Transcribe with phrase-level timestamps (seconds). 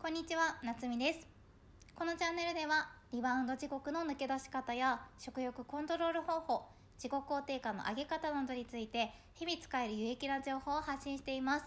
[0.00, 1.26] こんにちは、なつみです。
[1.96, 6.66] このチャンネルでは、リバウンド地獄の抜け出し方や食欲コントロール方法、
[6.96, 11.66] 自己肯定感の上げ方などについて、日々使える有益な情報を発信しています。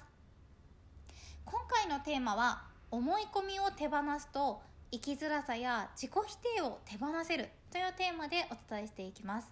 [1.43, 4.61] 今回のテーマは、思い込みを手放すと、
[4.91, 9.51] 生きづらさや自己否定を手放せるというテーマでお伝えしていきます。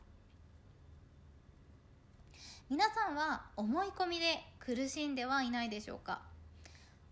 [2.69, 6.28] 皆さんは思い込みで苦しんではいないでしょうか？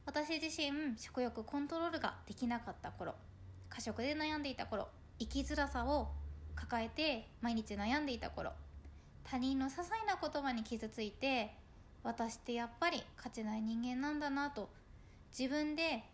[0.08, 3.14] 私自身食欲コントロールができなかった頃
[3.70, 4.88] 過食で悩んでいた頃
[5.20, 6.08] 生きづらさを
[6.56, 8.52] 抱えて毎日悩んでいた頃
[9.30, 11.54] 他人の些細な言葉に傷ついて
[12.04, 14.70] 私ってやっぱり価値ない人間なんだなと
[15.38, 16.06] 自分で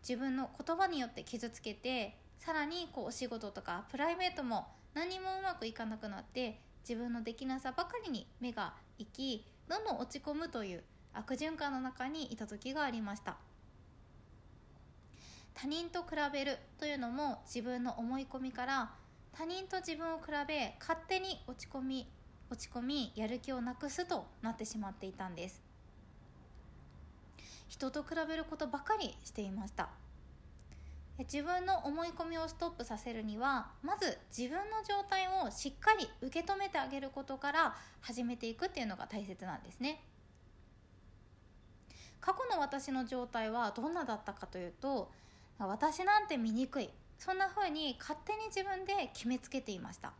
[0.00, 10.82] 自分の言葉によって傷つけてさらにこうお仕事とかプライベートも何もうまくいかなくなって自分のできなさばかりに目が行きどんどん落ち込むという
[11.14, 13.36] 悪循環の中にいた時がありました。
[15.54, 18.90] 他人と比べるというのも自分の思い込みから
[19.32, 22.08] 他人と自分を比べ勝手に落ち込み
[22.50, 25.62] 落ち込みやる気をなくすとなってしまっていたんです。
[27.68, 29.88] 人と比べることばかりしていました。
[31.18, 40.02] 自分の思い込みをストップさせるにはまず自分の状態をしっかり受け止めてあげることから始めていくっていうのが大切なんですね。
[42.24, 45.10] 過去の私の状態はどんなだったかというと
[45.58, 46.88] 私なんて醜い。
[47.18, 50.14] そんな風に勝手に自分で決めつけていました。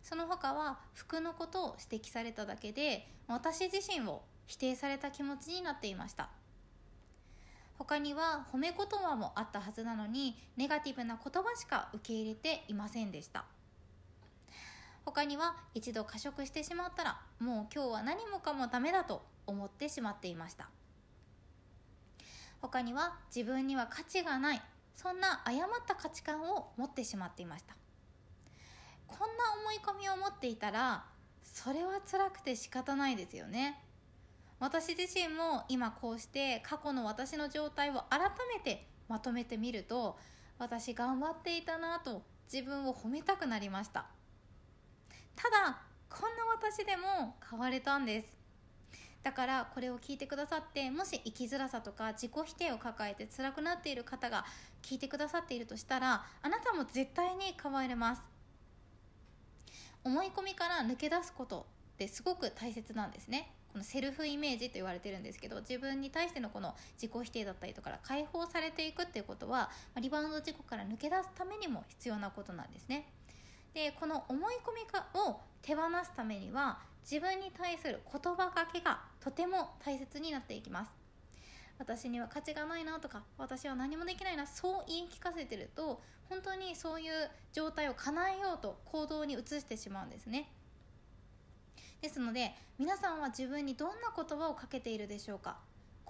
[0.00, 6.28] その他は服のことを指摘されただけで私自身を否定された気持ちになっていました。
[7.78, 13.44] 他には褒め言葉もあったはずなのにネガティブな言葉しか受け入れていませんでした。
[15.04, 20.68] 他には一度過食してしまったらもう今日は何もかもダメだと思ってしまっていました。
[22.60, 24.62] 他には自分には価値がない
[24.94, 27.76] そんな誤った価値観を持ってしまっていました。
[29.06, 29.26] こんな
[29.62, 31.04] 思い込みを持っていたら
[31.42, 33.82] それは辛くて仕方ないですよね。
[34.58, 38.20] 私自身も今こうして過去の私の状態を改
[38.52, 40.18] めてまとめてみると
[40.58, 42.22] 私頑張っていたなと
[42.52, 44.06] 自分を褒めたくなりました。
[45.34, 45.78] ただ
[46.08, 48.35] こんな私でも変われたんです。
[49.26, 54.44] だからこれを聞いてくださってもし生きづらさとか自己否定を抱えて辛くなっている方が
[54.82, 58.22] 聞いてくださっているとしたらあなたも絶対に変われます。
[60.04, 63.50] 思い込みから抜け出すことってすごく大切なんですね。
[63.72, 69.70] このセルフイメージと言われてるんですけど自分に対してのこの自己否定だったりとかから解放されていくっていうことは
[70.00, 73.08] リバウンド事故から抜け出すためにも必要なことなんですね。
[73.76, 80.90] でこの思い込みを手放すためには自分に対する言葉かけがとても大切になっていきます。
[81.78, 86.00] 私には価値がないなとか私は何もできないなそう言い聞かせてると
[86.30, 90.48] 本当にそういう状態を叶えようと行動に移してしまうんですね。
[92.00, 95.58] ですので皆さんは自分にどんな言葉をかけているでしょうか。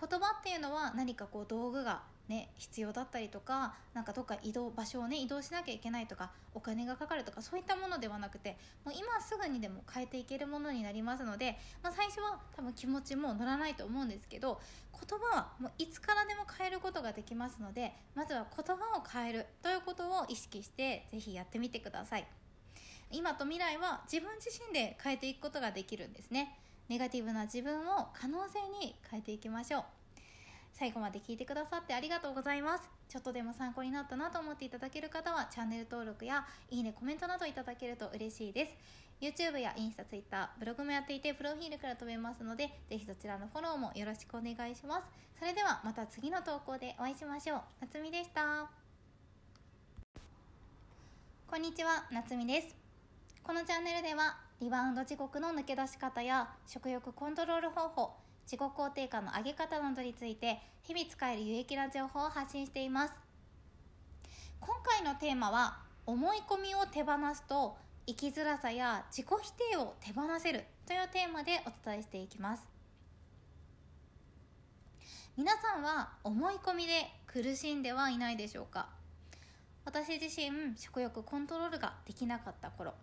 [0.00, 14.60] 言葉っていうのは何かこう道具がね必要だったりとかなんかどっか移動場所をね移動しなきゃいけないとかお金がかかるとかそういったものではなくてもう今すぐにでも変えていけるものになりますので、まあ、最初は多分気持ちも乗らないと思うんですけど
[14.92, 22.26] 言葉はもういつからでも変えることができますのでまずは言葉を変えるということを意識して是非やってみてください。
[23.12, 29.84] 今と未来は自分自身で変えていくことができるんですねネガティブな自分を可能性に変えていきましょう
[30.78, 32.84] 最後まで聞いてくださってありがとうございます。
[33.08, 38.72] ちょっとでも参考になったなと思っていただける方はチャンネル登録やいいねコメントなどいただけると嬉しいです。
[39.22, 45.06] YouTube やインスタ、Twitter、ブログもやっていてプロフィールから飛べますのでぜひそちらのフォローもよろしくお願いします。
[45.38, 47.60] それではまた次の投稿でお会いしましょう。
[47.80, 48.68] 夏美でした。
[51.46, 52.76] こんにちは夏美です。
[53.42, 63.14] このチャンネルではリバウンド地獄の抜け出し方や食欲コントロール方法自己肯定感の上げ方などについて日々使える有益な情報を発信しています。
[64.60, 67.76] 今回のテーマは思い込みを手放すと
[68.06, 72.62] 生きづらさや自己否定を手放せるというテーマでお伝えしていきます。
[75.36, 78.88] 皆さんは思い込みで苦しんではいないでしょうか？
[79.84, 82.94] 私自身食欲コントロールができなかった頃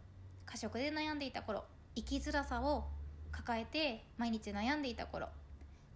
[0.46, 1.66] 過食で悩んでいた頃
[1.96, 2.86] 生きづらさを
[3.34, 5.28] 抱えて毎日悩んでいた頃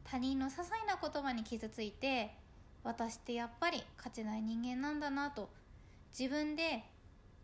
[0.03, 2.33] 他人の些細な言葉に傷ついて
[2.83, 5.49] 私ってやっぱり価値ない人間なんだなと
[6.17, 6.83] 自分で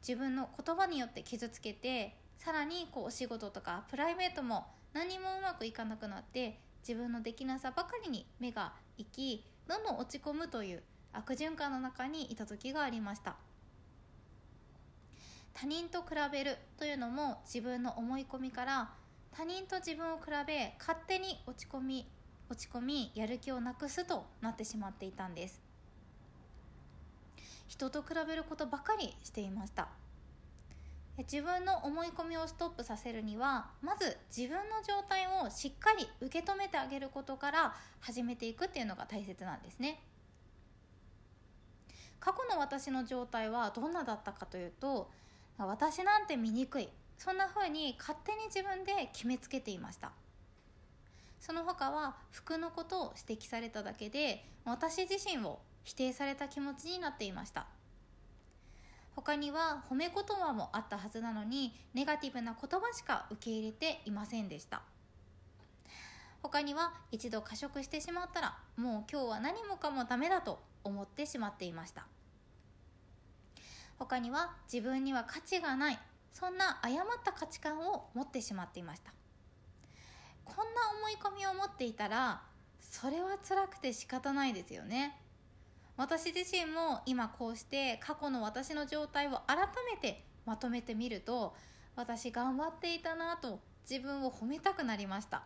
[0.05, 13.35] 自分の言葉によって傷つけてさらにこうお仕事とかプライベートも何もうまくいかなくなって自分のできなさばかりに目が行きどんどん落ち込むという悪循環の中にいた時がありました。
[15.53, 18.89] 他人と比べるというのも自分の思い込みから
[19.35, 22.07] 他人と自分を比べ勝手に落ち込み
[22.49, 25.61] 落ち込みやる気をなくすとなってしまっていたんです。
[27.67, 29.87] 人と比べることばかりしていました。
[31.17, 40.01] 自分の思い込みをストップさせるにはまず自分の状態をしっかり受け止めてあげることから始めていくっていうのが大切なんですね。
[42.19, 45.09] 過去の私の状態はどんなだったかというと
[45.57, 46.89] 私なんて醜い。
[47.17, 50.11] そんな風に勝手に自分で決めつけていました。
[51.39, 57.67] その他は服のことを指摘されただけで私自身を否定された気持ちになっていました。
[59.15, 64.81] 他には褒め言葉もあったはずなのにネガティブな言葉しか受け入れていませんでした。
[66.41, 72.05] 他には一度過食してしまったらもう今日は何もかもダメだと思ってしまっていました。
[73.99, 75.99] 他には自分には価値がない
[76.33, 79.13] そんな誤った価値観を持ってしまっていました。
[80.43, 80.63] こんな
[80.99, 82.41] 思い込みを持っていたら
[82.81, 85.19] それは辛くて仕方ないですよね。
[85.95, 89.57] 私自身も今こうして過去の私の状態を改
[89.91, 91.55] めてまとめてみると
[91.95, 93.59] 私頑張っていたなと
[93.89, 95.43] 自分を褒めたくなりました。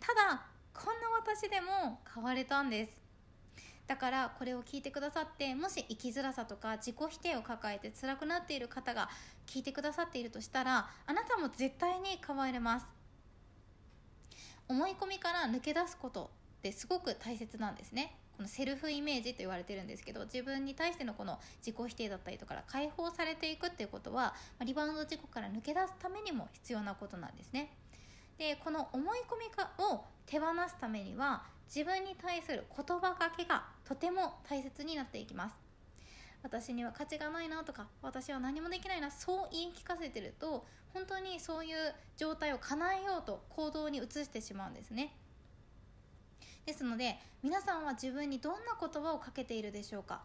[0.00, 2.99] ただこんな私でも変われたんです。
[3.90, 9.08] だからこれを聞いてくださってもし生きづらさとか自己否定を抱えて辛くなっている方が
[9.48, 12.86] 聞いてくださっているとしたらあなたも絶対に変われます。
[14.68, 18.14] 思い込みから抜け出すことってすごく大切なんですね。
[18.36, 24.34] このセルフイメージと言われてるんですけど自分に対してのこの自己否定だったりとかから解放されていくっていうことは
[24.64, 27.72] リバウンド事故から抜け出すためにも必要なことなんですね。
[28.40, 35.54] でこの思い込みかを手放すためには自分に対する言葉かけがとても大切になっていきます。
[36.42, 40.64] 私には価値がないなとか私は何もできないなそう言い聞かせてると
[40.94, 45.12] 本当にそういう状態を叶えようと行動に移してしまうんですね。
[46.64, 50.22] ですので皆さんは自分にどんな言葉をかけているでしょうか。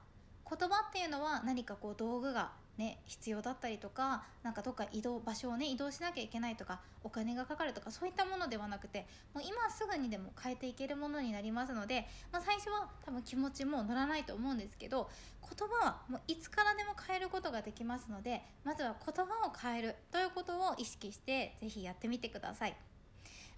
[0.50, 15.10] 言葉っていうのは何かこう道具がね必要だったりとかなんかどっか移動場所をね移動しなきゃいけないとかお金がかかるとかそういったものではなくてもう今すぐにでも変えていけるものになりますので、まあ、最初は多分気持ちも乗らないと思うんですけど
[15.42, 22.75] 言葉はもういつからでも変えることができますのでまずは言葉を変えるということを意識して是非やってみてください。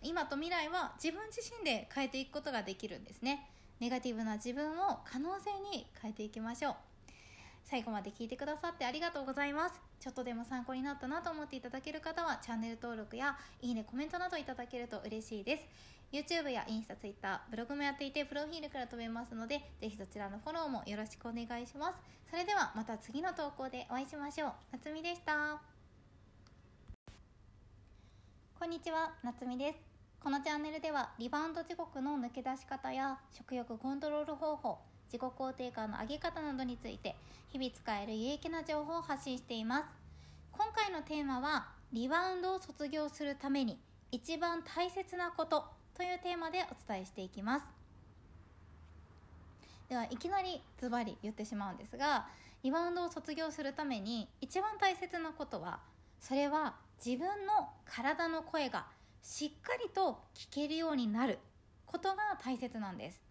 [0.03, 3.49] 今と未来は自分自身で変えていくことができるんですね
[3.79, 6.75] ネガティブな自分を可能性に変えていきましょう
[7.69, 9.75] 最後まで聞いてくださってありがとうございます。
[9.99, 15.63] ちょっとでも参考になったなと思っていただける方はチャンネル登録やいいねコメントなどいただけると嬉しいです。
[16.13, 21.97] YouTube やインスタ、Twitter、ブログもやっていてプロフィールから飛べますのでぜひそちらのフォローもよろしくお願いします。
[22.29, 24.51] それではまた次の投稿でお会いしましょう。
[24.71, 25.59] 夏美でした。
[28.57, 29.79] こんにちは夏美です。
[30.23, 34.79] このチャンネルではリバウンド地獄の抜け出し方や食欲コントロール方法
[35.11, 37.15] 自己肯定感の上げ方などについて
[37.51, 39.85] 日々使える有益な情報を発信しています。
[40.51, 43.79] 今回のテーマはリバウンドを卒業するために
[44.11, 45.65] 一番大切なこと
[45.95, 47.65] というテーマでお伝えしていきます。
[49.89, 52.27] ではいきなりズバリ言ってしまうんですが
[52.63, 55.79] リバウンドを卒業するために一番大切なことは
[56.19, 58.87] それは自分の体の声が
[59.21, 61.39] しっかりと聞けるようになる
[61.85, 63.26] ことが大切なんです。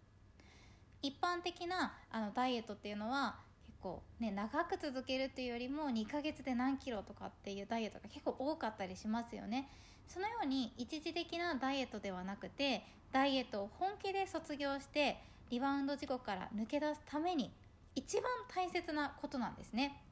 [1.07, 9.69] 一般的なあのダイエットっていうのは結構ね長く続けるっていうよりも2ヶ月で何キロとかっていうダイエットが結構多かったりしますよね。
[10.09, 15.19] そのように一時的なダイエットではなくてダイエットを本気で卒業して
[15.51, 17.53] リバウンド事故から抜け出すために
[17.95, 20.03] 一番大切なことなんですね。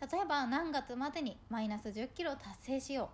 [0.00, 3.10] 例えば何月までにマイナス1 0キロ達成しよ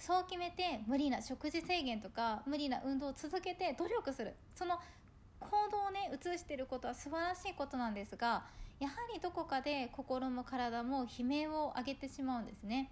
[0.00, 0.02] う。
[0.02, 4.34] そう決めて無理な食事制限とか無理な運動を続けて努力する。
[4.54, 4.78] その
[5.44, 8.44] 行動をね移していることは素晴らしいことなんですが
[8.80, 12.90] やはりどこかで心も体も悲鳴を上げてしまうんですね。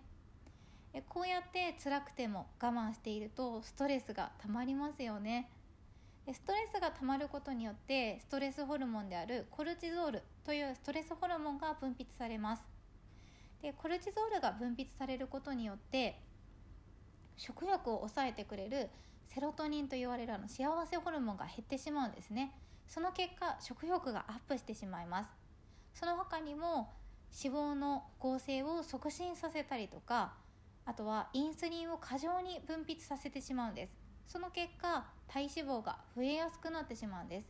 [1.09, 5.49] こうやって辛くても我慢しているとストレスがたまりますよね。
[6.33, 12.63] ストレスがたまることによってストレスホルモンであるコルチゾールというストレスホルモンが分泌されます。
[13.61, 16.21] でコルチゾールが分泌されることによって
[17.37, 18.89] 食欲を抑えてくれる
[19.35, 22.53] セロトニンと言われるあの幸せホルモンが減ってしまうんですね。
[22.87, 25.31] その結果食欲がアップしてしまいます。
[25.95, 26.93] その他にも
[27.43, 30.35] 脂肪の合成を促進させたりとか
[30.85, 33.93] あとはインスリンを過剰に分泌させてしまうんです。
[34.27, 37.47] その結果体脂肪が増えやすくなってしまうんです。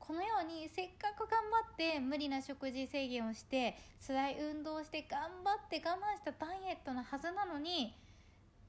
[0.00, 7.94] このようにせっかく頑張って無理な食事制限をして辛い運動をして頑張って我慢したダイエットのはずなのに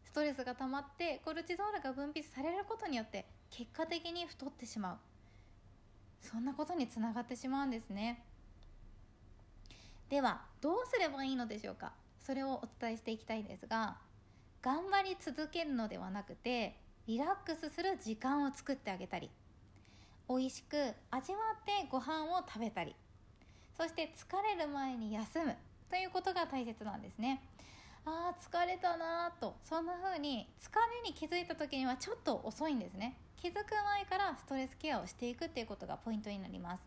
[0.05, 4.97] ストレスが溜まってコルチゾールが分泌されることによって結果的に太ってしまう。
[6.21, 8.23] そんなことにつながってしまうんですね。
[10.09, 11.93] ではどうすればいいのでしょうか？
[12.19, 13.97] それをお伝えしていきたいですが
[14.61, 16.75] 頑張り続けるのではなくて
[17.07, 19.29] リラックスする時間を作ってあげたり
[20.27, 20.75] 美味しく
[21.09, 22.95] 味わってご飯を食べたり
[23.77, 25.55] そして疲れる前に休む
[25.89, 27.41] ということが大切なんですね。
[28.05, 29.55] あー疲れたなと。
[29.63, 30.71] そんな風に疲
[31.03, 33.17] れに気づいた時にはちょっと遅いんですね。
[33.37, 36.83] 気づく前からストレスケアをしていくっていうことがポイントになります。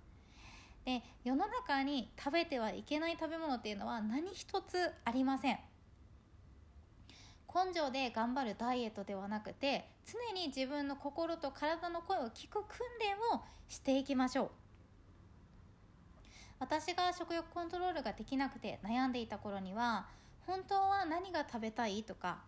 [0.84, 5.58] で世の中に食べてはいけない食べ物っていうのは何一つありません。
[7.54, 14.50] 根性で頑張るダイエットではなくて常に自分の心と体の声を聞く訓練をしていきましょう。
[16.58, 20.06] 私が食欲コントロールができなくて悩んでいた頃には
[20.46, 22.38] 本当は何が食べたいとか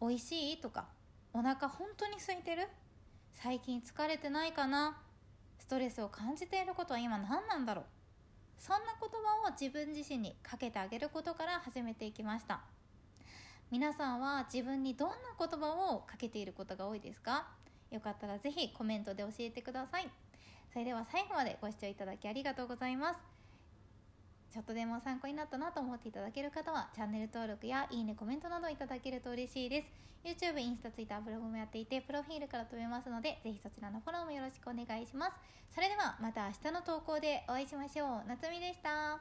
[0.00, 0.86] 美味しいとか
[1.32, 2.68] お腹本当に空いてる？
[3.34, 4.98] 最近疲れてないかな？
[5.58, 7.84] ストレスを感じていることは今何なんだろう？
[8.58, 12.60] そんな言葉を自分自身にかけてあげることから始めていきました。
[13.70, 17.48] 皆さんは自分にどんな言葉をかけていることが多いですか？
[17.90, 20.10] よかったらぜひコメントで教えてください。
[20.72, 23.20] それでは最後までご視聴いただきありがとうございます。
[24.52, 29.88] ちょっとでも参考になったなと思っていただける方はチャンネル登録やいいねコメントなどいただけると嬉しいです。
[30.22, 35.32] YouTube、インスタ、Twitter、ブログもやっていてプロフィールから飛べますのでぜひそちらのフォローもよろしくお願いします。
[35.74, 38.28] それではまた明日の投稿でお会いしましょう。
[38.28, 39.20] 夏美でした。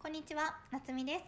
[0.00, 1.24] こんにちは夏美です。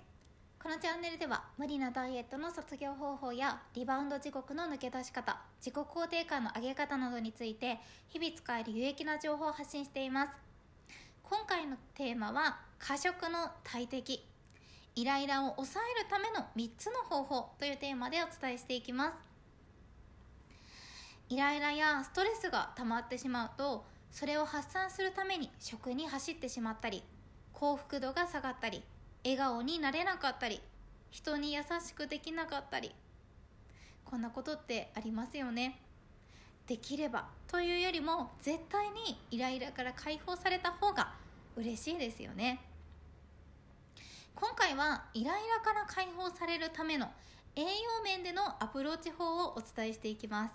[0.60, 7.78] このチャンネルでは無理なダイエットの卒業方法やリバウンド地獄の抜け出し方自己肯定感の上げ方などについて
[8.08, 10.43] 日々使える有益な情報を発信しています。
[11.24, 14.24] 今回のテーマは過食の大敵。
[14.94, 19.16] イライラを抑えるための3つの方法というテーマでお伝えしていきます。
[21.30, 27.02] イライラやストレスが溜まってしまうとそれを発散するために食に走ってしまったり
[27.54, 28.82] 幸福度が下がったり
[29.24, 30.60] 笑顔になれなかったり
[31.10, 32.92] 人に優しくできなかったり
[34.04, 35.80] こんなことってありますよね。
[36.66, 41.12] できればというよりも絶対にイライラから解放された方が
[41.56, 42.60] 嬉しいですよね。
[44.34, 47.10] 今回はイライラから解放されるための
[47.54, 47.68] 栄養
[48.02, 50.54] 面でのアプローチ法をお伝えしていきます。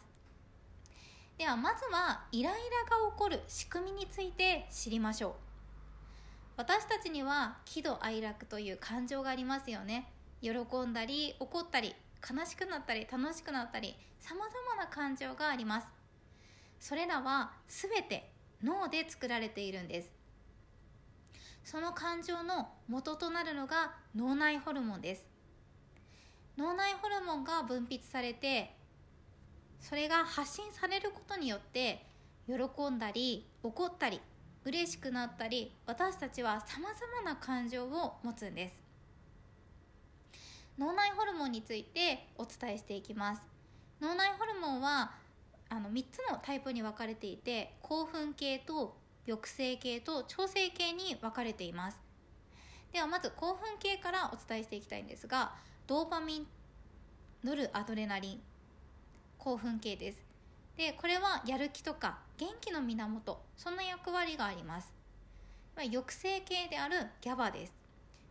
[1.37, 5.33] ではまずはイライラが起こる仕組みについて知りましょう。
[6.57, 10.11] 私たちには喜怒哀楽という感情がありますよね。
[10.41, 10.51] 喜
[10.85, 11.95] んだり怒ったり
[12.29, 15.98] 悲しくなったり楽しくなったりさまざまな感情があります。
[16.79, 18.31] それらは全て
[18.63, 20.11] 脳で作られているんです。
[21.63, 25.27] その感情の元となるのが脳内ホルモンです。
[26.57, 28.75] 脳内ホルモンが分泌されて
[29.79, 32.05] それが発信されることによって
[32.47, 32.55] 喜
[32.89, 34.19] んだり怒ったり
[34.65, 38.81] 嬉しくなったり私たちはさまざまな感情を持つんです。
[40.77, 43.41] 脳内ホルモンについてお伝えしていきます。
[44.01, 45.11] 脳内ホルモンは
[45.69, 51.99] あの3つのタイプに分かれていて興奮系と抑制系と調整系に分かれています。
[52.91, 55.53] ではまず興奮系からお伝えしていきたいんですが
[55.85, 56.47] ドーパミン
[57.43, 58.41] ノルアドレナリン
[59.37, 60.23] 興奮系です。
[60.75, 64.91] でこれはやる気とか元気の源そんな役割があります。
[65.77, 67.73] 抑制系である GABA です。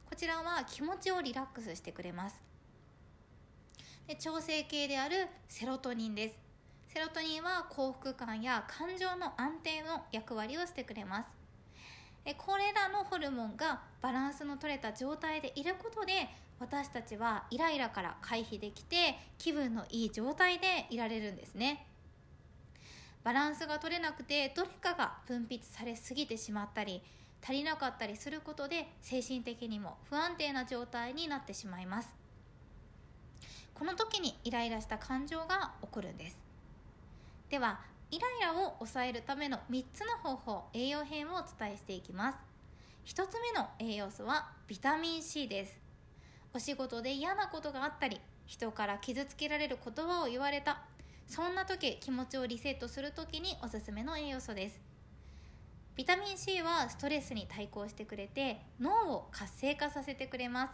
[0.09, 2.41] こちらは気持ちをリラックスしてくれます。
[4.07, 6.48] で調整系であるセロトニンです。
[6.89, 11.29] セロトニンは幸福感や感情の安定の役割をしてくれます。
[12.39, 16.29] これらのホルモンがバランスの取れた状態でいることで
[16.59, 21.87] 私たちはイライラから回避できて気分のいい状態でいられるんですね。
[23.23, 27.03] バランスが取れなくてどれかが分泌されすぎてしまったり
[27.43, 32.09] 足りなかったりすることで精神的にも不安定な状態になってしまいます。
[33.75, 36.48] この時にイライラした感情が起こるんです。
[37.51, 42.39] ではイライラを抑えるための3つの方法栄養編をお伝えしていきます。
[43.07, 45.81] 1つ目の栄養素はビタミン C です。
[46.53, 50.83] お仕事で嫌なことがあったり人から傷つけられる言葉を言われた
[51.27, 54.81] そんな時気持ちをリセットする時におすすめの栄養素です。
[55.97, 60.73] ビタミン C はストレスに対抗してくれて脳を活性化させてくれます。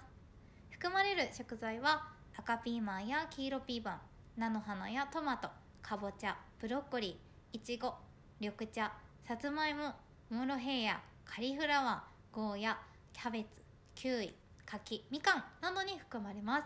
[0.70, 4.00] 含まれる食材は赤ピーマンや黄色ピーマン
[4.36, 5.48] 菜の花やトマト
[5.80, 6.36] かぼちゃ。
[6.64, 7.92] ブロッコリーいちご
[8.40, 8.90] 緑茶
[9.28, 9.92] さつまいも
[10.30, 12.78] モロヘイヤカリフラワーゴーヤ
[13.12, 13.60] キャベツ
[13.94, 14.32] キウイ
[14.64, 16.64] 柿みかんなどに含まれます。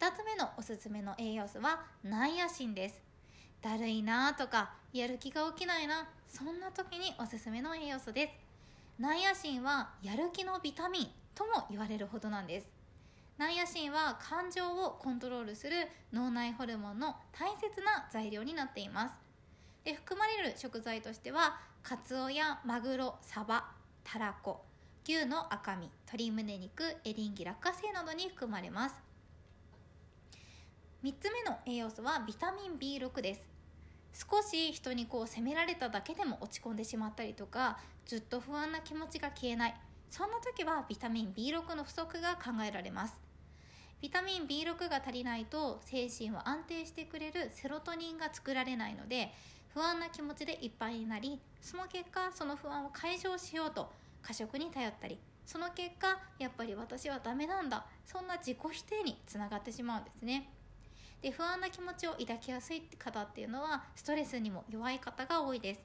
[0.00, 3.00] 2つ目のおすすめの栄養素はナイアシンです。
[3.62, 8.32] だるいなとかやる気が起きないなそんな時におすすめの栄養素です。
[9.00, 11.06] ナイアシンはやる気のビタミン
[11.36, 12.77] とも言われるほどなんです。
[13.38, 19.14] ナイアシンは感情をコントロールする脳内ホルモンの大切な材料になっています。
[19.84, 23.64] で含まれる食材としてはカツオやマグロサバ
[24.02, 24.64] タラコ
[25.04, 28.96] 牛の赤身鶏胸肉エリンギ落花生などに含まれます。
[31.04, 33.42] 3つ目の栄養素はビタミン B6 です。
[34.14, 39.74] 少し人にこう責められただけでも落ち込んでしまったりとかずっと不安な気持ちが消えない。
[40.10, 43.27] そんな時はビタミン B6 の不足が考えられます。
[44.00, 49.32] ビタミン B6 が足りないと精神を安定してくれるセロトニンが作られないので
[49.74, 53.90] 不安な気持ちでいっぱいになりその結果その不安を解消しようと
[54.22, 60.50] 過食に頼ったりその結果やっぱり私はダメなんだそんな自己否定につながってしまうんですね。
[61.22, 65.80] で不安な気持ちを抱きやすい方っていうのはストレスにも弱い方が多いです。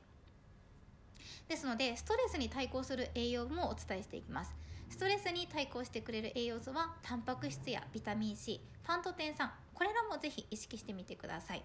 [1.48, 4.54] ですのでストレスに対抗する栄養もお伝えしていきます。
[4.90, 9.52] ストレスに対抗してくれる栄養素はタンパク質やビタミン C ファントテン酸。
[9.74, 11.64] これらもぜひ意識してみてください。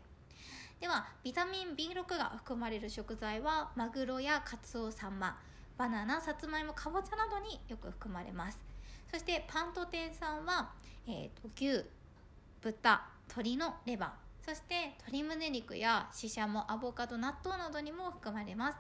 [0.81, 5.39] ではビタミン B6 が含まれる食材はマグロやカツオサンマ
[5.77, 8.59] バナナさつまいもかぼちゃなどによく含まれます。
[9.11, 10.71] そしてパントテン酸は、
[11.07, 11.85] えーと、牛
[12.61, 14.11] 豚鶏のレバー。
[14.49, 18.79] そして鶏胸肉やシシャモアボカド納豆などにも含まれます。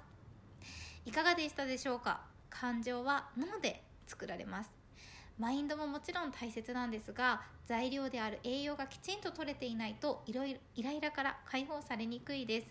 [1.04, 2.20] いかがでしたでしょうか？
[2.50, 4.72] 感情は脳で作られます
[5.38, 12.66] マインドももちろん大切なんですが材料である栄養がきちんと取れていないといろいろイライラから解放されにくいです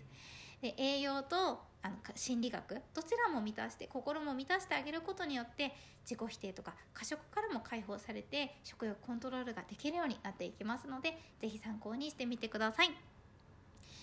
[0.60, 5.72] で栄養とあの心理学どちらも満たして心も満たしてあげることによって
[6.04, 13.17] 自己否定とか過食からも解放されて食欲コントロールができるようになっていきますので是非参考にしてみてください。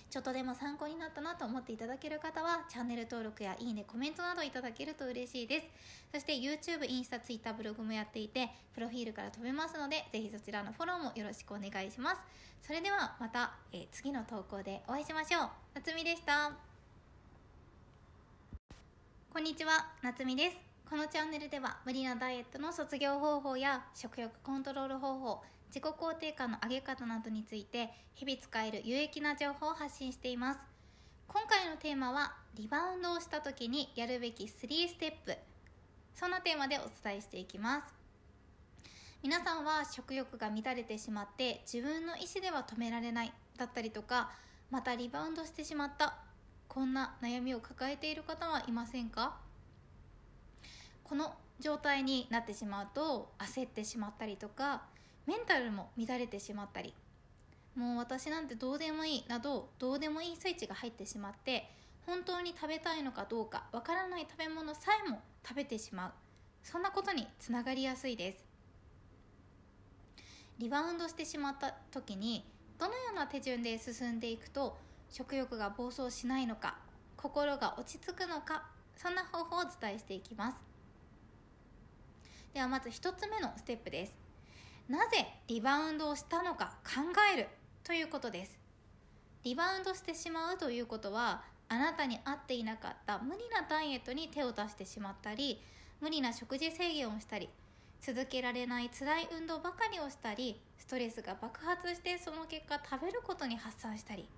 [0.10, 5.68] ちょっとでも参考になったなと思っていただける方はチャンネル登録やいいねコメントなどいただけると嬉しいです。
[6.14, 12.22] そして YouTube、インスタ、Twitter、ブログもやっていてプロフィールから飛べますのでぜひそちらのフォローもよろしくお願いします。
[12.62, 15.50] それではまた、えー、次の投稿でお会いしましょう。
[15.76, 16.52] 夏美でした。
[19.34, 20.65] こんにちは夏美です。
[20.88, 30.60] このチャンネルでは無理なダイエットの卒業方法や食欲コントロール方法自己肯定感の上げ方などについて日々使える有益な情報を発信しています。
[31.28, 34.50] 今回のテーマはリバウンドをした時にやるべき3
[34.88, 35.36] ステップ。
[36.14, 37.94] そんなテーマでお伝えしていきます。
[39.24, 44.30] 皆さんは食欲が乱れてしまって自分の意思では止められないだったりとか
[44.70, 46.20] またリバウンドしてしまった
[46.68, 49.44] こんな悩みを抱えている方はいませんか？
[51.06, 54.84] この状態になってしまうと焦ってしまったりとか
[55.26, 56.94] メンタルも乱れてしまったり
[57.76, 61.70] もう私なんてどうでもいいなどどうでもいいスイッチが入ってしまって
[62.06, 66.12] 本当に食べたいのかどうかわからない食べ物さえも食べてしまう。
[66.64, 68.46] そんなことにつながりやすいです。
[70.58, 72.46] リバウンドしてしまった時に
[72.80, 74.78] どのような手順で進んでいくと
[75.10, 76.78] 食欲が暴走しないのか
[77.18, 78.64] 心が落ち着くのか
[78.96, 80.75] そんな方法をお伝えしていきます。
[82.56, 84.14] ではまず1つ目のステップです。
[84.88, 87.02] なぜリバウンドをしたのか考
[87.36, 87.50] える
[87.84, 88.58] ということです。
[89.44, 95.62] リバウンドしてしまうということはあなたに合っていなかった無理なダイエットに手を出してしまったり
[96.00, 97.50] 無理な食事制限をしたり
[98.00, 104.30] 続けられない辛い運動ばかりをしたりストレスが爆発してその結果食べることに発散したり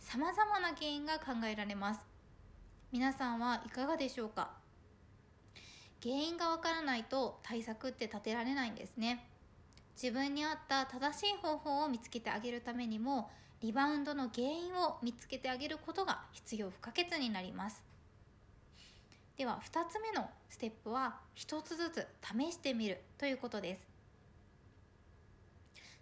[0.00, 2.00] さまざまな原因が考えられます。
[2.90, 4.65] 皆さんはいかがでしょうか？
[6.02, 9.28] 原因がわからないと対策って立てられないんですね。
[10.00, 13.30] 自分に合った正しい方法を見つけてあげるためにも
[13.62, 17.82] リバウンドの原因を見つけてあげることが必要不可欠になります。
[19.36, 23.80] では2つ目のステップは1つずつ試してみるということです。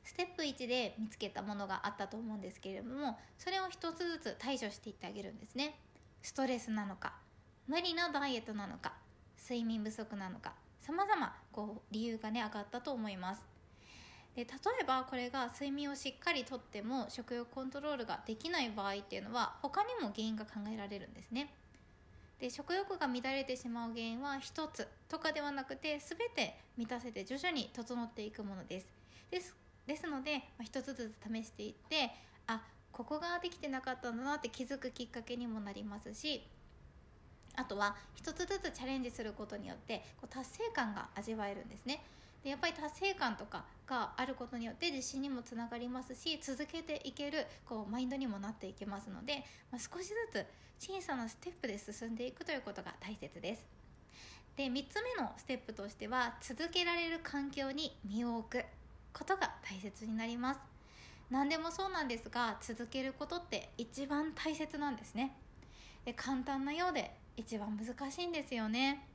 [0.04, 5.78] ステップ1で見つけたものがあったと思うんですけれどもそれを1つずつ対処していってあげるんですね。
[6.22, 7.14] ストレスなのか
[7.66, 8.92] 無理なダイエットなのか
[9.44, 11.34] 睡眠不足なのかさまざま
[11.90, 13.44] 理由がね上がったと思います。
[14.34, 21.52] で例えばこれが睡眠をしっかりとっても食欲コントロールができない場合っていうのは他にも原因が考えられるんですね。
[22.40, 28.92] で食欲が乱れてしまう原因は1つとかではなくて全て満たせて徐々に整っていくものです。
[29.30, 32.10] ですですので、まあ、1つずつ試していって
[32.46, 36.46] あここができてなかったんだなって気づくきっかけにもなりますし
[37.56, 42.02] あとは一つずつチャレンジすることによってこう達成感が味わえるんですね。
[42.42, 50.46] でやっぱり達成感とかがあることによって自信にもつながりますし続けていけるこうマインドにもなっていきますので、まあ、少しずつ
[50.78, 53.64] 小さなステップで進んでいくということが大切です。
[54.56, 58.64] で3つ目のステップとしては続けられる環境に身を置く
[59.12, 60.60] ことが大切になります。
[61.30, 65.34] 何でもそうなんですが続けることって一番大切なんですね。
[66.04, 69.06] で簡単なようで一番難しいんですよね。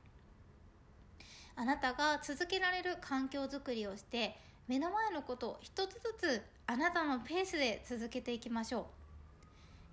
[1.56, 8.86] あなたが続けられる環境づくりをして目の前のことを一つずつあなたのペースで続けていきましょ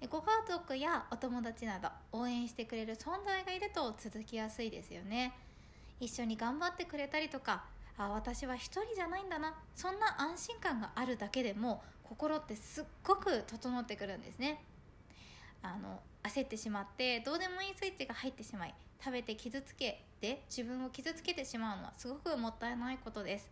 [0.02, 0.08] う。
[0.08, 5.34] ご家族やお友達など応援してくれる存在がいると続きやすいですよね。
[6.00, 7.64] 一緒に頑張ってくれたりとか
[7.98, 14.64] あ私は一人じゃないんだなそんな安心感があるだけでも心ってすっごく整ってくるんですね。
[15.62, 23.50] あの焦ってしまってどうでもいいスイッチが入ってしまい食べて傷つけて自分を傷つけてしまうのはすごくもったいないことです。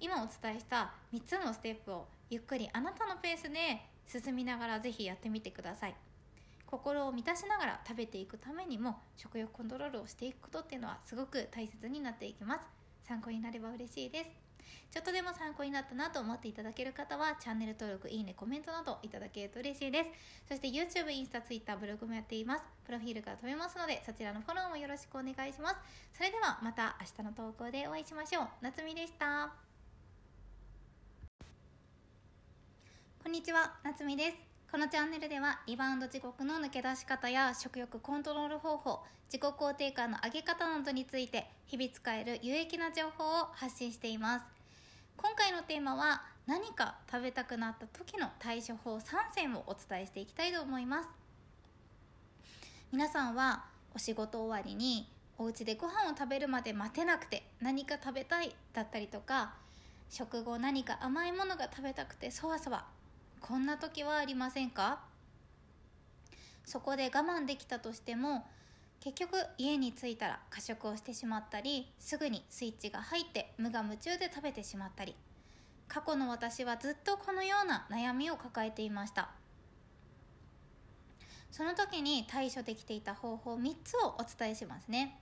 [0.00, 5.94] 今お伝えした3つのステップをゆっくりあなたのペースで進みながらぜひやってみてください。
[6.66, 12.60] 心を満たしながら食べていくためにも食欲コントロールをしていくことっていうのはすごく大切になっていきます。
[13.06, 14.43] 参考になれば嬉しいです。
[14.90, 20.10] ちょっとでも参考になったなと思っていただける方はチャンネル登録いいねコメントなどいただけると嬉しいです。
[20.48, 22.64] そして YouTube インスタ Twitter ブログもやっています。
[22.84, 25.76] プロフィールから飛べますのでそちらのフォローもよろしくお願いします。
[26.12, 28.48] それではまた明日の投稿でお会いしましょう。
[28.60, 29.52] 夏美でした。
[33.22, 34.36] こんにちは夏美です。
[34.70, 44.53] このチャンネルではリバウンド時刻の抜け出し方や食欲コントロール方法自己肯定感の上げ方などについて日々使える有益な情報を発信しています。
[45.16, 49.00] 今回のテーマは何か食べたくなった時の対処法3
[49.34, 51.08] 選をお伝えしていきたいと思います。
[52.92, 59.54] 皆さんはお仕事終わりにお家でご飯を食べるまで待てなくて何か食べたいだったりとか
[60.10, 62.84] 食後何か甘いものが食べたくてそわそわ
[63.40, 65.00] こんな時はありませんか？
[66.64, 68.46] そこで我慢できたとしても
[69.04, 75.14] 結局家に着いたら過食をしてしまったりすぐにスイッチが入って無我夢中で食べてしまったり
[75.88, 79.28] 過去の私はずっとこのような悩みを抱えていました。
[81.50, 85.20] その時に対処できていた方法3つをお伝えしますね。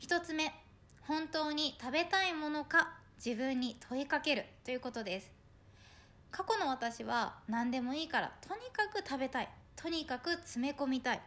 [0.00, 0.52] 1つ目
[1.00, 5.32] 本当に食べたいものか自分に問いかけるということです。
[6.30, 11.22] 過去の私は何でもいいからとにかく食べたいとにかく詰め込みたい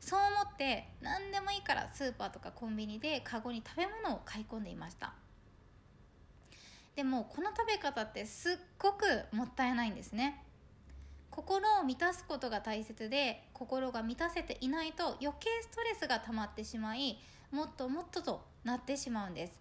[0.00, 5.12] そう思って何でもいいからスーパーとかコンビニでカゴに食べ物を買い込んでいました。
[6.96, 10.44] でもこの食べ方ってすっごくもったいないんですね。
[11.30, 17.18] 心を満たすことが大切で心が満たせていないと余計ストレスが溜まってしまい
[17.52, 19.60] もっともっととなってしまうんです。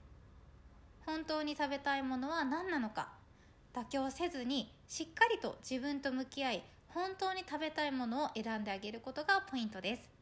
[1.05, 3.09] 本当に食べたいものは何なのか
[3.73, 10.18] 妥協せずにしっかりと自分と向き合い本当に食べたいものを選んであげることがポイントです。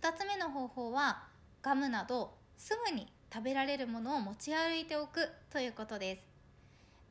[0.00, 1.24] 2つ目の方法は
[1.62, 6.22] ガムなどすぐに食べられるものを持ち歩いておくということです。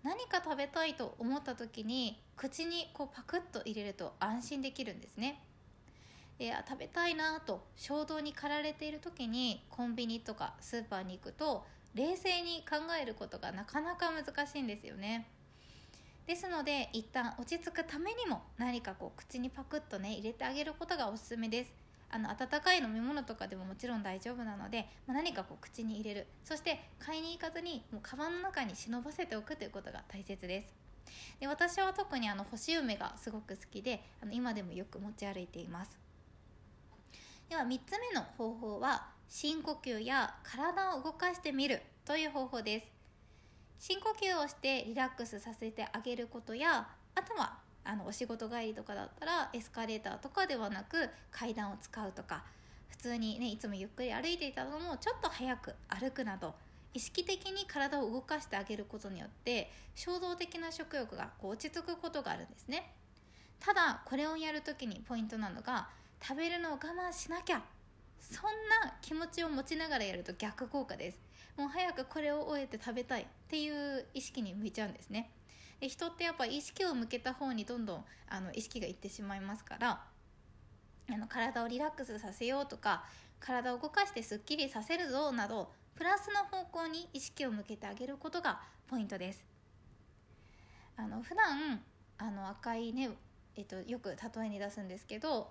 [0.03, 5.41] 何か食べたいと思った時に口にこうパクッと入れると安心できるんですね。
[6.37, 15.27] で食べたいなと衝動に駆られている時にコンビニとかスーパーに行くと冷静に考えることがなかなか難しいんですよね。
[16.27, 21.84] ですので一旦落ち着くためにも何かこう口にパクッとね入れてあげることがおすすめです。
[22.15, 26.27] あの温かい飲み物とかでももちろん大丈夫なので、まあ、何かこう口に入れる。
[26.45, 30.73] そして買いに行かずにもうカバンの中に忍ばせておくということが大切です。
[31.41, 35.99] で私は特にあの干し梅がすごく好きであの今でもよく持ち歩いています。
[37.49, 41.81] では3つ目の方法は深呼吸や体を動かしてみる。
[42.05, 42.85] という方法です。
[43.77, 52.43] 深呼吸をしてリラックスさせてあげることやあとはあのお仕事帰りとかだったらエスカレーターとかではなく階段を使うとか
[52.89, 56.55] 普通にねいつもゆっくり歩いていたのもちょっと早く歩くなど
[56.93, 62.93] 意識的に体を動かしてあげることによって衝動的な食欲がこう落ち着くことがあるんですね。
[63.59, 65.89] ただこれをやるときにポイントなのが
[66.21, 67.61] 食べるのを我慢しなきゃ
[68.19, 68.43] そん
[68.83, 71.19] な気持ちを持ちながらやると逆効果です。
[71.57, 75.29] もう早くこれを終えて食べたいっていう意識に向いちゃうんですね。
[75.79, 80.01] で人ってやっぱ意識を向けた方にどんどんあの意識がいってしまいますから
[81.09, 83.03] あの体をリラックスさせようとか
[83.39, 89.43] 体を動かしてすっきりさせるぞなどプラスの方向に意識を向けてあげることがポイントです。
[90.97, 91.81] あの普段
[92.17, 93.09] あの赤いね、
[93.55, 95.49] えっと、よく例えに出すんですけど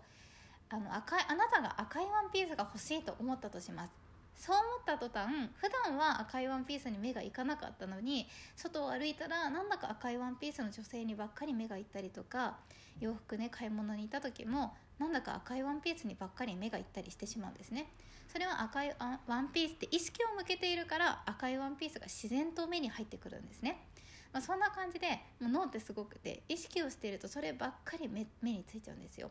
[0.70, 4.03] あの赤いあなたが赤いワンピースが欲しいと思ったとします。
[4.36, 12.56] そう思った途端普段は赤いワンピースに目がいかなかったのに外を歩いたらなんだか赤いワンピースの女性にばっかり目がいったりとか
[13.00, 17.88] 洋服ね買い物に行った時もなんだか赤いワンピースにばっかり目がいったりしてしまうんですね。
[18.28, 23.86] それは赤いワンピースって意識を向けているから赤いワンピースが自然と目に入ってくるんですね、
[24.32, 29.30] まあ、そんな感じでもう脳ってすごくて意識をしているとそればっかり目目についちゃうんですよ。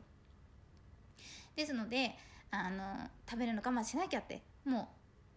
[1.56, 2.16] ですので
[2.50, 4.86] あの食べるの我慢しなきゃってもう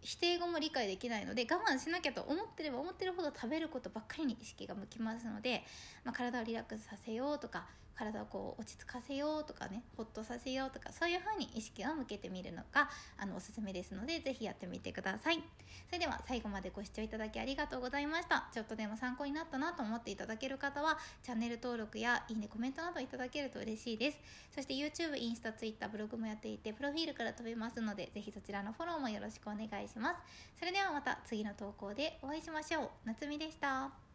[0.01, 5.63] 否定語も理解できないので我慢しなきゃと思ってれば思ってるほど食べることばっかりに意識が向きますので、
[6.03, 15.43] まあ、体をリラックスさせようとか体をこう落ち着かせようとかねほっとさせようとかそういう風に意識を向けてみるのがあのおすすめですので是非やってみてください。
[15.87, 18.47] それでは最後までご視聴いただきありがとうございました。
[18.53, 24.19] ちょっとでも参考になったなと思っていただける方はチャンネル登録やいいねコメントなどいただけると嬉しいです。
[24.53, 30.19] そして YouTube、インスタ、Twitter、ブログもやっていてプロフィールから飛べますので是非そちらのフォローもよろしくお願いします。
[30.59, 32.89] それではまた次の投稿でお会いしましょう。
[33.05, 34.06] 夏美でした。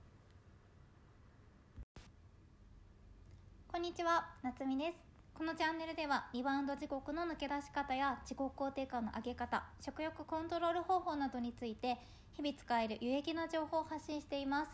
[3.73, 4.99] こんにちは、夏美です。
[5.33, 11.97] このチャンネルではリバウンド時刻の抜け出し方や自己肯定感の上げ方、食欲コントロール方法などについて
[12.33, 14.71] 日々使える有益な情報を発信しています。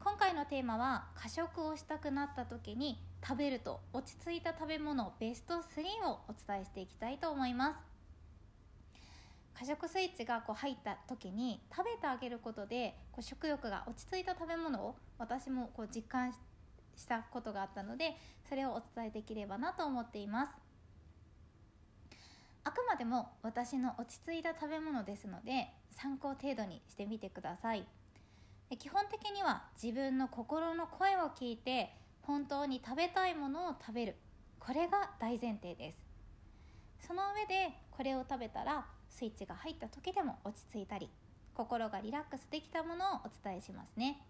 [0.00, 7.76] 今回のテーマは過食をしたくなった時に食べると落ち着いた食べ物ベスト3をお伝えしていきたいと思います。
[9.58, 16.51] 過食スイッチがこう入った時に食べてあげることでこう食欲が落ち着いた食べ物を私もこう実感して
[16.96, 18.16] したことがあったので
[18.48, 20.52] それをお伝えできればなと思っています。
[22.64, 27.86] あくまでも私の落ち着いた食べ物ですので参考程度にしてみてください。
[28.78, 34.16] 基本的には自分の心の声を聞いて本当に食べたいものを食べる。
[34.60, 37.06] これが大前提です。
[37.06, 41.10] その上でこれを食べたらスイッチが入った時でも落ち着いたり
[41.54, 44.22] 心がリラックスできたものをお伝えしますね。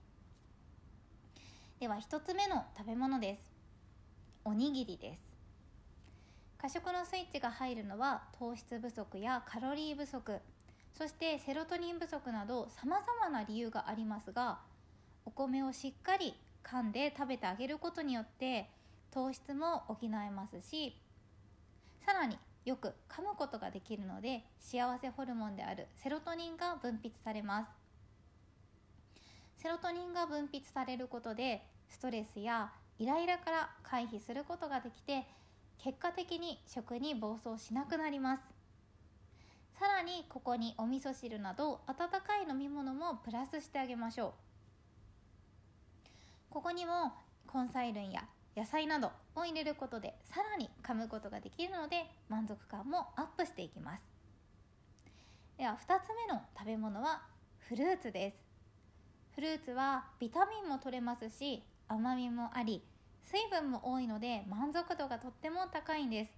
[1.83, 3.41] では1つ目の食べ物です。
[4.45, 5.21] おにぎりです。
[6.57, 10.39] 過食のスイッチが入るのは糖質不足やカロリー不足
[10.97, 14.61] そしてセロトニン不足などさまざまな理由がありますが
[15.27, 18.71] お米をしっかり噛んで食べてあげることによって
[19.11, 20.97] 糖質も補えますし
[22.07, 27.83] さらによく噛むことができるので幸せホルモンであるセロトニンが分泌されます。
[29.63, 31.63] セロトニンが分泌されることで
[31.93, 35.25] ストレスやイライラから回避することができて
[35.79, 38.43] 結果的に食に暴走しなくなります。
[39.79, 44.33] さらにここにお味噌汁など温かい飲み物もプラスしてあげましょう。
[46.51, 47.13] ここにも
[47.53, 48.25] 根菜類や
[48.57, 54.03] 野菜などを入れることでさらに噛むことができるので満足感もアップしていきます。
[55.59, 57.23] では2つ目の食べ物は
[57.69, 58.37] フルーツです。
[59.35, 62.83] フルーツはビタミンも取れますし甘みもあり
[63.21, 66.33] 水分も多いので満足度がとっても高いんです。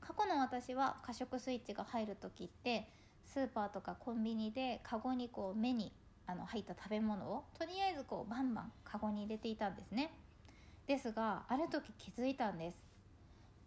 [0.00, 2.86] 過去の私は過食スイッチが入る時って
[3.24, 5.92] スーパーとかコンビニでカゴにこう目に
[6.26, 10.12] あの入った食べ物をとりあえずこうバンバンカゴに入れていたんですね。
[10.86, 12.76] ですがある時気づいたんです。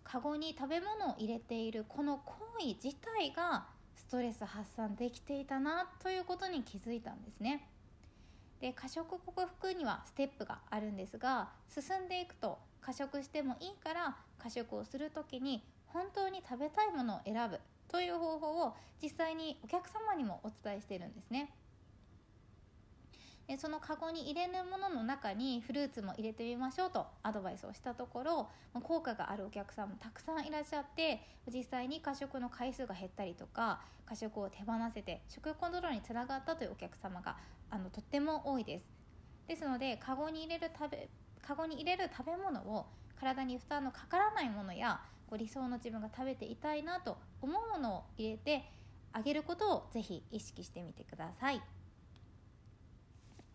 [0.03, 7.67] カゴに食べ物を入れているこの行為自体がストレス発散できていたなということに気づいたんですね。
[8.61, 21.51] で過食克服にはステップがあるんですが進んでいくと過食してもいいから過食をする時に本当に食べたいものを選ぶという方法を実際にお客様にもお伝えしているんですね。
[23.47, 28.49] でそのカゴに入れるものの中にフルーツも入れてみましょうとアドバイスをしたところ
[28.83, 37.37] 効果があるお客さんもたくさんいらっしゃって実際に過食の回数が減ったりとか過食を手放せて食コントロールにつながったというお客様が
[37.69, 38.85] あのとっても多いです
[39.47, 41.09] ですのでカゴに入れる食べ
[41.41, 42.85] カゴに入れる食べ物を
[43.17, 48.69] 体に負担のかからないものやご理想の自分が食べていたいなと思うものを入れて
[49.13, 51.61] あげることをぜひ意識してみてください。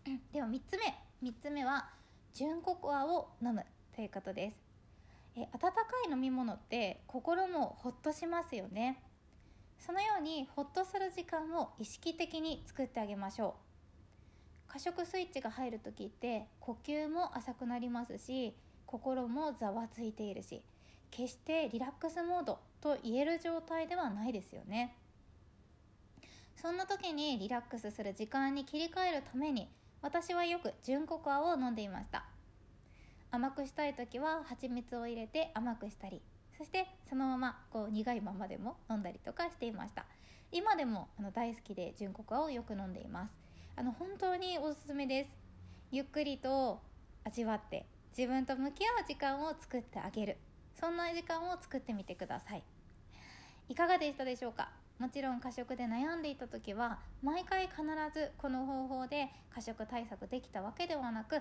[0.04, 0.94] では3つ目。
[1.22, 1.88] 3つ目は
[2.34, 4.56] 純ココアを飲むということです。
[5.36, 5.70] え温か
[6.08, 9.00] い飲み物って心もほっとしますよね。
[9.78, 13.54] そのようにほっとする時間を意識的に作ってあげましょ
[14.68, 14.72] う。
[14.72, 20.62] 過食スイッチが入る時って呼吸も浅くなりますし心もざわついているし
[21.10, 24.96] 決してリラックスモードと言える状態ではないですよね。
[26.56, 29.68] そんな時にリラックスする時間に切り替えるために
[30.02, 32.24] 私はよく純ココアを飲んでいました。
[33.30, 36.20] 甘くしたい時は蜂蜜を入れて甘くしたり
[36.58, 40.04] そしてそのままこう苦いままでも飲んだりとかしていました。
[40.50, 43.32] 今でもあの大好きで純ココアをよく飲んでいます。
[43.76, 45.30] あの本当におすすめです。
[45.92, 46.82] ゆっくりと
[47.24, 47.86] 味わって
[48.16, 50.36] 自分と向き合う時間を作ってあげる。
[50.78, 52.62] そんな時間を作ってみてください。
[53.68, 54.81] いかがでしたでしょうか？
[55.02, 57.82] もちろん過食で悩んでいた時は毎回必
[58.14, 61.40] ずこの方法で過食対策できたわけではなく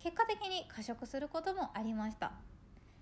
[0.00, 2.32] 結果的に過食することもありました。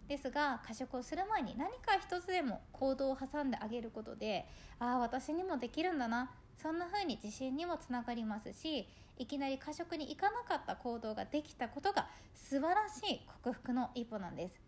[0.07, 4.47] ですが過食をする前に何か一つでも行動を挟んであげることで
[4.79, 6.31] ああ私にもできるんだな
[6.63, 8.87] そんな風に自信にもつながりますし
[9.17, 14.61] いきなり過食に行かなかった行動ができたことが素晴らしい克服の一歩なんです。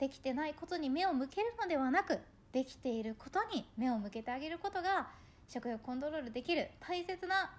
[0.00, 2.18] できてないことに目を向けるのではなく
[2.52, 5.08] できていることに目を向けてあげることが
[5.48, 7.50] 食欲コントロールできる大切な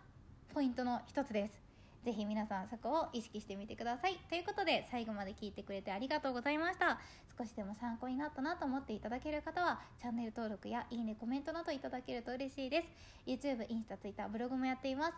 [0.54, 1.69] ポイントの一つです。
[2.06, 4.17] ぜひ皆さんそこを意識してみてください。
[4.30, 6.99] ということで最後まで聞いてくれてありがとうございました。
[7.38, 12.88] 少しでも参考になったなと思っていただける方はチャンネル登録やいいねコメントなどいただけると嬉しいです。
[13.25, 15.13] YouTube、インスタ、Twitter、ブログもやっています。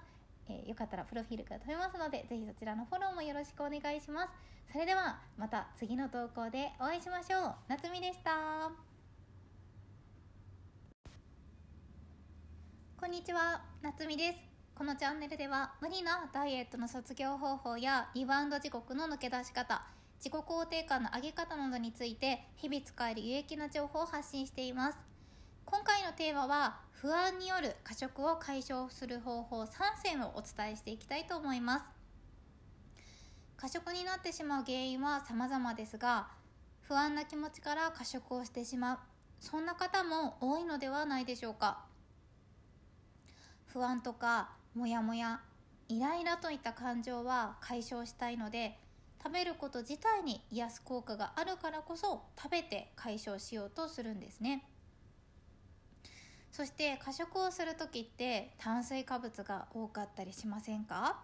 [0.49, 4.29] えー、よかったらプロフィールから飛べますのでぜひそちらのフォローもよろしくお願いします。
[4.71, 7.55] それではまた次の投稿でお会いしましょう。
[7.67, 8.90] 夏美でした。
[13.01, 14.37] こんにちは夏美です。
[14.75, 19.81] このチャンネルでは無理なダイエットの卒業方法やリバウンド時刻の抜け出し方
[20.19, 24.99] 自己肯定感の上げ方などについて日々使える有益な情報を発信しています。
[25.65, 29.67] 今回のテーマは不安による過食を解消する方法3
[30.03, 31.85] 選をお伝えしていきたいと思います。
[33.57, 36.27] 過食になってしまう原因は様々ですが
[36.81, 38.99] 不安な気持ちから過食をしてしまう。
[39.39, 41.89] そんな方も多いのではないでしょうか。
[43.73, 45.39] 不安とかモヤモヤ
[45.87, 48.77] イライラといった感情は解消したいので
[49.23, 54.65] 食べること自体に癒す効果があるからこそ食べて解消しようとするんですね。
[56.51, 61.21] そして過食をする時って炭水化物が多かったりしませんか？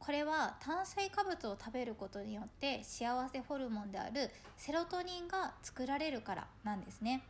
[0.00, 7.22] これは炭水化物を食べることによって幸せホルモンであるセロトニンが作られるからなんですね。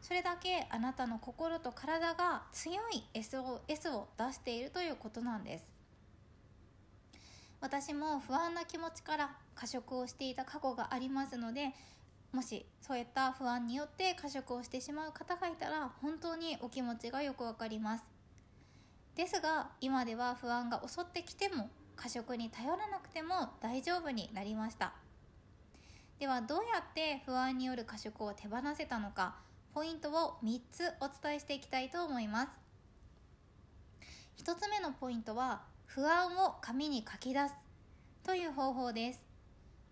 [0.00, 5.66] それだけあなたの心と体が強い SOS を出しているということなんです。
[7.60, 11.72] 私も不安な気持ちから過食をしていた過去がありますので
[12.32, 18.04] もしそういった不安によって過食をしてしまう方がいたら本当にお気持ちがよくわかります。
[19.16, 24.92] ですが今では不安が襲ってきても過食に頼らなくても大丈夫になりました。
[26.20, 29.36] ではどうやって不安による過食を手放せたのか
[29.78, 32.48] ポイントを3つお伝えしていきたいと思います。
[34.42, 37.54] 1つ目のポイントは不安を紙に書き出す
[38.24, 39.20] という方法です。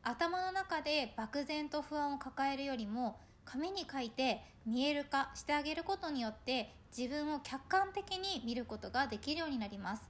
[0.03, 10.03] 頭の中で漠然と不安を抱えるよりも紙に書いて見える化してあげることによって自分を客観的に見ることができるようになります。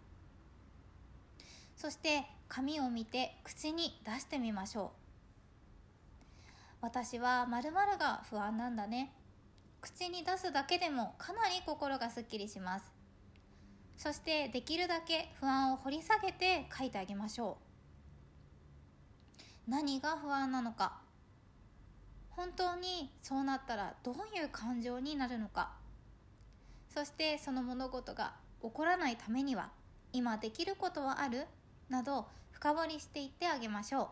[1.76, 4.92] そして紙を見て口に出してみましょ
[6.40, 6.46] う。
[6.80, 9.12] 私は〇〇が不安なんだね。
[9.87, 12.92] 口に出すだけでもかなり心がすっきりします。
[13.96, 17.57] そしてできるだけ不安を掘り下げて書いてあげましょ
[19.68, 19.70] う。
[19.70, 20.99] 何が不安なのか。
[22.31, 25.70] 本当にそうなったらどういう感情になるのか。
[26.92, 29.70] そしてその物事が起こらないためには
[30.12, 31.46] 今できることはある？
[31.88, 34.11] など深掘りしていってあげましょ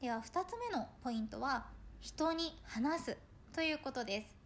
[0.00, 0.02] う。
[0.02, 1.66] では2つ目のポイントは
[2.00, 3.16] 人に話す。
[3.54, 4.36] ということです。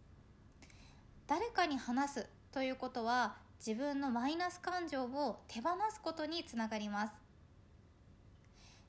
[1.27, 3.35] 誰かに話すということは
[3.65, 7.13] 自分のマイナス感情を手放すことにつながります。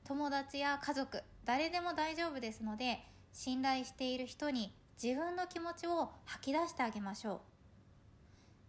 [0.03, 2.99] 友達や家族誰でも大丈夫ですので
[3.33, 7.39] 信頼している人に自分の気持ちを吐き出してあげましょう。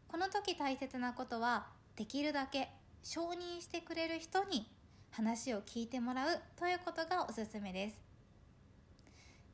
[0.08, 1.66] この時大切なことは
[1.96, 2.68] できるだけ
[3.02, 4.70] 承認してくれる人に
[5.10, 8.05] 話を聞いてもらうということがおすすめです。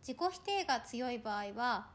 [0.02, 1.86] 自己否定が強い場合は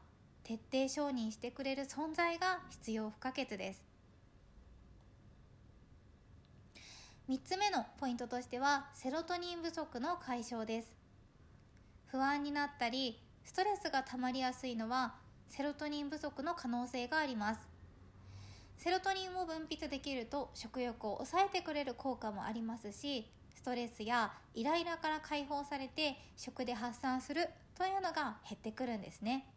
[0.42, 3.82] 徹底承認してくれる存在が必要不可欠です。
[7.28, 10.88] 3つ目のポイントとしてはセロトニン不足の解消です。
[12.06, 15.16] 不安になったりストレスが溜まりやすいのは
[15.50, 17.60] セロトニン不足の可能性があります。
[18.78, 23.28] セロトニンを分泌できると食欲を抑えてくれる効果もありますし
[23.58, 29.52] ストレスやイライラから解放されて食で発散するというのが減ってくるんですね。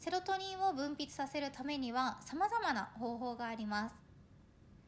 [0.00, 3.94] セロトニンを分泌させるためには様々な方法があります。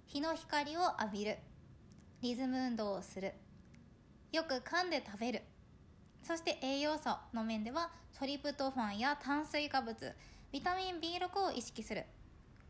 [0.07, 1.39] 日の光を浴びる。
[2.21, 3.33] リズム運動をする。
[4.33, 5.43] よく噛んで食べる。
[6.25, 9.95] そして栄養素の面ではトリプトファンや炭水化物。
[10.51, 12.05] ビタミン B6 を意識する。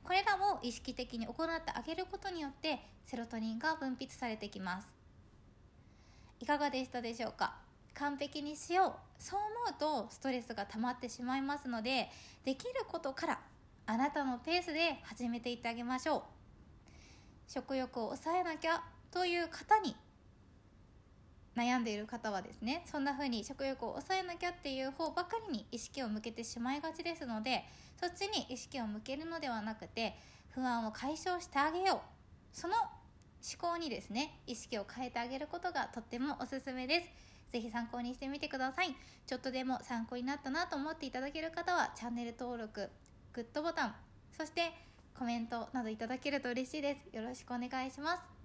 [0.03, 4.89] これらを意識的に行ってあげることによってセロトニンが分泌されてきます。
[6.41, 7.57] いかがでしたでしょうか？
[7.95, 9.23] 完璧にしよう。
[9.23, 12.09] そう思うとストレスが溜まってしまいますので
[12.45, 13.41] できることから
[13.87, 16.23] あなたのペースで始めていってあげましょう。
[17.49, 19.97] 食欲を抑えなきゃという方に
[21.57, 27.65] 悩んでいる方はですねそんな風に食欲を抑えなきゃっていう方ばかりに意識を向けてしまいがちですので
[28.01, 30.17] そっちに意識を向けるのではなくて
[30.51, 31.99] 不安を解消してあげよう。
[32.53, 32.91] その思
[33.61, 37.09] 考にですね意識を変えてあげることがとってもおすすめです。
[37.53, 38.95] ぜひ参考にしてみてください。
[39.27, 42.89] ちょっとでも参考になったなと思っていただける方はチャンネル登録
[43.33, 43.95] グッドボタン
[44.37, 44.73] そして
[45.19, 47.17] コメントなどいただけると嬉しいです。
[47.17, 48.38] よろしくお願いします。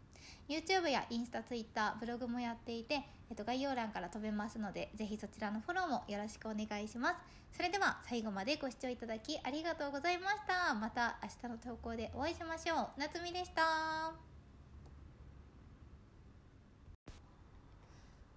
[0.48, 7.16] YouTube やインスタ、Twitter、ブログもやっていて、えっと、概要欄から飛べますのでぜひそちらのフォローもよろしくお願いします。
[7.56, 10.74] それでは最後までご視聴いただきありがとうございました。
[10.74, 12.88] また明日の投稿でお会いしましょう。
[12.98, 14.14] 夏美でした。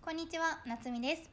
[0.02, 1.30] こんにちは、夏美です。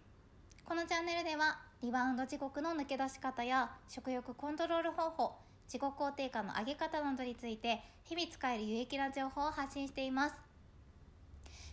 [0.65, 10.35] このチャンネルではリバウンド時刻の抜け出し方や食欲コントロール方法自己肯定感の上げ方などについて日々使える有益な情報を発信しています。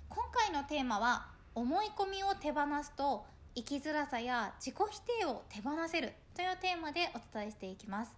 [0.09, 3.25] 今回のテーマは思い込みを手放すと
[3.55, 8.13] 生きづらさや自己否定を手放せるというテーマでお伝えしていきます。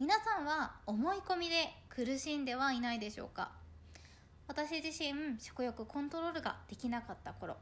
[0.00, 3.50] 皆さんは思い込みで苦しんではいないでしょうか？
[4.48, 7.56] 私自身食欲コントロールができなかった頃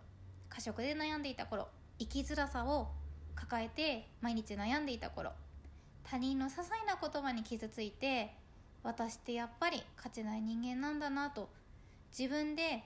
[0.49, 1.69] 過食で悩んでいた頃
[1.99, 2.89] 生きづらさを
[3.35, 5.33] 抱えて毎日悩んでいた頃
[6.05, 8.35] 他人の些細な言葉に傷ついて
[8.83, 11.49] 私ってやっぱり価値ない人間なんだなと
[12.17, 12.85] 自分で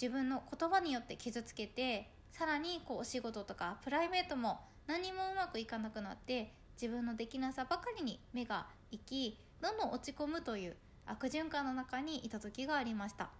[0.00, 10.76] 自分の言葉によって傷つけてさらにこうお仕事とかプライベートも何もうまくいかなくなって自分のできなさばかりに目が行きどんどん落ち込むという
[11.06, 13.30] 悪循環の中にいた時がありました。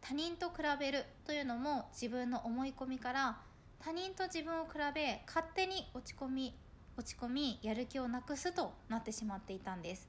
[0.00, 3.38] 他人と比べるというのも自分の思い込みから
[3.78, 6.54] 他人と自分を比べ勝手に落ち込み
[6.96, 10.08] 落ち込みやる気をなくすとなってしまっていたんです。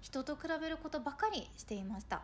[0.00, 2.22] 人と比べることばかりしていました。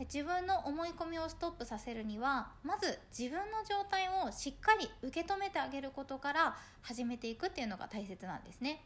[0.00, 8.82] 自分の思い込みをストップさせるにはまず自分の状態をしっかり受け止めてあげることから始めていくっていうのが大切なんですね。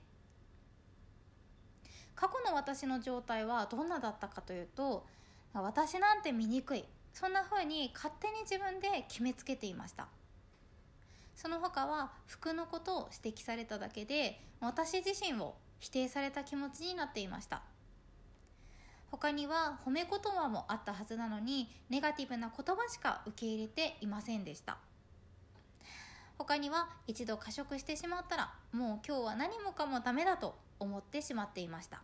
[2.17, 5.07] 過去の私の状態はどんなだったかというと
[5.53, 6.85] 私なんて醜い。
[7.15, 10.09] そんな風に勝手に自分で決めつけていました。
[11.37, 17.63] その他は服のことを指摘されただけで私自身を否定された気持ちになっていました。
[19.11, 24.79] 他には褒め言葉もあったはずなのにネガティブな言葉しか受け入れていませんでした。
[26.37, 32.03] 他には一度過食してしまったらもう今日は何もかもダメだと思ってしまっていました。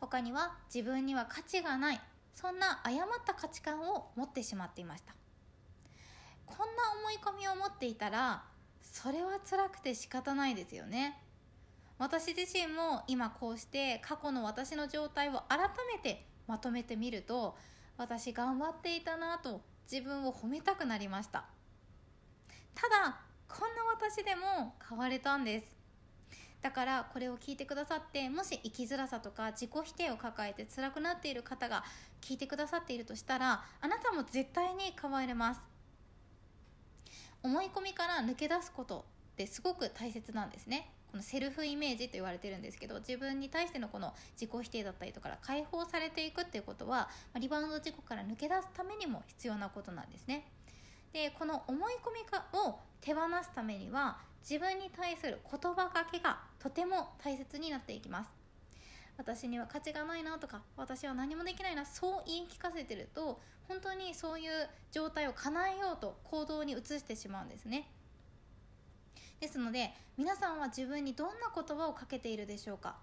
[0.00, 2.00] 他には自分には価値がない
[2.34, 5.14] そんな誤った価値観を持ってしまっていました。
[6.46, 6.64] こんな
[7.00, 8.44] 思い込みを持っていたら
[8.82, 11.22] それは辛くて仕方ないですよね。
[11.98, 15.58] 私自身も今こうして過去の私の状態を改
[15.94, 17.56] めてまとめてみると
[17.96, 19.60] 私頑張っていたなと
[19.90, 21.44] 自分を褒めたくなりました。
[22.74, 25.79] ただこんな私でも変われたんです。
[26.62, 31.84] だからこれを聞いてくださってもし生きづらさとか自己否定を抱えて辛くなっている方が
[32.20, 35.60] 聞いてくださっているとしたらあなたも絶対に変われます。
[37.42, 40.92] 思い込みから抜け出すことってすごく大切なんですね。
[41.10, 47.08] このセルフイメージと言われてるんですけど自分に対してのこの自己否定だったりとか解放されていくっていうことは
[47.40, 50.46] リバウンド事故から抜け出すためにも必要なことなんですね。
[51.12, 58.30] でこの思い込みかを手放すためには自分に対する言葉がけがとても大切になっていきます。
[59.16, 63.38] 私には価値がないなとか私は何もできないなそう言い聞かせてると
[63.68, 67.90] 本当にそういう状態を叶えようと行動に移してしまうんですね。
[69.38, 72.96] ですので皆さんは自分にどんな言葉をかけているでしょうか。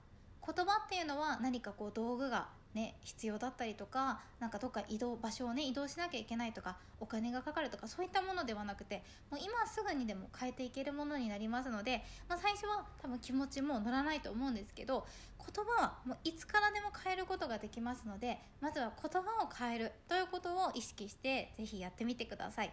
[0.45, 15.07] 言葉っていうのは何かこう道具がね、必要だったりとかなんかどっか移動場所をね移動しなきゃいけないとかお金がかかるとかそういったものではなくてもう今すぐにでも変えていけるものになりますので、まあ、最初は多分気持ちも乗らないと思うんですけど
[15.39, 22.71] 言葉はもういつからでも変えることができますのでまずは言葉を変えるということを意識して是非やってみてください。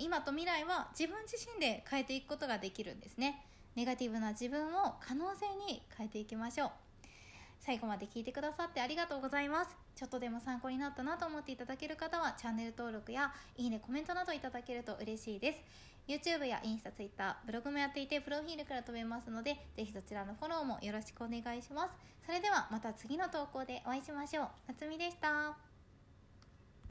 [0.00, 3.44] 今と未来は自分自身で変えていくことができるんですね。
[3.74, 6.87] ネガティブな自分を可能性に変えていきましょう。
[7.68, 9.76] 最後まで聞いてくださってありがとうございます。
[9.94, 15.58] ちょっとでも参考になったなと思っていただける方はチャンネル登録やいいねコメントなどいただけると嬉しいです。
[16.08, 21.90] YouTube やインスタ、Twitter、ブログもやっていてプロフィールから飛べますのでぜひそちらのフォローもよろしくお願いします。
[22.24, 24.48] それではまた次の投稿でお会いしましょう。
[24.68, 25.67] 夏美でした。